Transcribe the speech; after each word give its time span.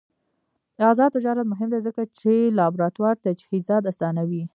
آزاد 0.91 1.09
تجارت 1.15 1.45
مهم 1.51 1.69
دی 1.73 1.79
ځکه 1.87 2.01
چې 2.19 2.31
لابراتوار 2.57 3.15
تجهیزات 3.25 3.83
اسانوي. 3.91 4.43